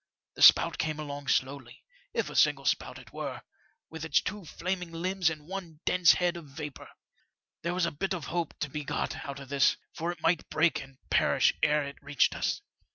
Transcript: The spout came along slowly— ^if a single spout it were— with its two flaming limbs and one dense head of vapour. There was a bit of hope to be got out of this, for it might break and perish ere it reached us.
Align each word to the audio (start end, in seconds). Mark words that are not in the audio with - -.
The 0.33 0.41
spout 0.41 0.79
came 0.79 0.99
along 0.99 1.27
slowly— 1.27 1.83
^if 2.15 2.27
a 2.31 2.35
single 2.35 2.65
spout 2.65 2.97
it 2.97 3.13
were— 3.13 3.43
with 3.91 4.03
its 4.03 4.19
two 4.19 4.45
flaming 4.45 4.91
limbs 4.91 5.29
and 5.29 5.45
one 5.47 5.79
dense 5.85 6.13
head 6.13 6.37
of 6.37 6.45
vapour. 6.47 6.89
There 7.61 7.75
was 7.75 7.85
a 7.85 7.91
bit 7.91 8.15
of 8.15 8.25
hope 8.25 8.57
to 8.61 8.69
be 8.71 8.83
got 8.83 9.25
out 9.27 9.39
of 9.39 9.49
this, 9.49 9.77
for 9.93 10.11
it 10.11 10.19
might 10.23 10.49
break 10.49 10.81
and 10.81 10.97
perish 11.11 11.53
ere 11.61 11.83
it 11.83 12.01
reached 12.01 12.33
us. 12.33 12.63